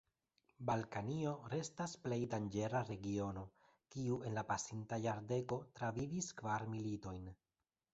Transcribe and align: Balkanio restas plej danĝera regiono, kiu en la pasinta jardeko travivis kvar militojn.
Balkanio 0.69 1.33
restas 1.51 1.93
plej 2.07 2.17
danĝera 2.33 2.83
regiono, 2.89 3.45
kiu 3.97 4.21
en 4.31 4.37
la 4.41 4.49
pasinta 4.53 5.03
jardeko 5.09 5.65
travivis 5.81 6.37
kvar 6.43 6.71
militojn. 6.79 7.35